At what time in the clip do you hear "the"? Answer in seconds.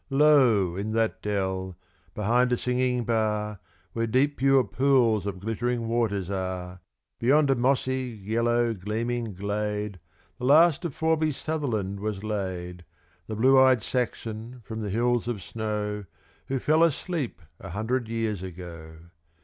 10.39-10.45, 13.27-13.35, 14.81-14.89